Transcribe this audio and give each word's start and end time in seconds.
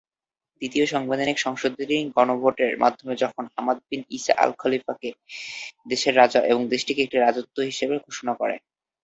দ্বিতীয়টি 0.61 0.91
সাংবিধানিক 0.93 1.37
সংশোধনী 1.39 1.97
গণভোটের 2.15 2.73
মাধ্যমে 2.83 3.13
যখন 3.23 3.43
"হামাদ 3.53 3.77
বিন 3.87 4.01
ঈসা 4.17 4.33
আল 4.37 4.51
খলিফা"-কে 4.57 5.09
দেশের 5.87 6.13
রাজা 6.17 6.39
এবং 6.45 6.61
দেশটিকে 6.73 7.01
একটি 7.03 7.17
রাজত্ব 7.19 7.57
হিসেবে 7.69 7.95
ঘোষণা 8.05 8.33
করে। 8.37 8.55